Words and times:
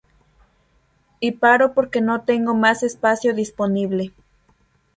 Y 1.19 1.33
paro 1.33 1.75
porque 1.75 2.01
no 2.01 2.21
tengo 2.23 2.55
más 2.55 2.81
espacio 2.81 3.35
disponible. 3.35 4.13